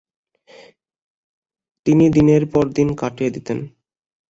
তিনি 1.85 2.05
দিনের 2.09 2.43
পর 2.53 2.65
দিন 2.77 2.89
কাটিয়ে 2.95 3.33
দিতেন। 3.35 3.59